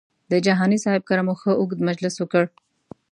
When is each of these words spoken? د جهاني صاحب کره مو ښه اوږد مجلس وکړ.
د 0.31 0.33
جهاني 0.45 0.77
صاحب 0.83 1.01
کره 1.09 1.23
مو 1.27 1.33
ښه 1.41 1.51
اوږد 1.59 1.79
مجلس 1.89 2.15
وکړ. 2.19 2.43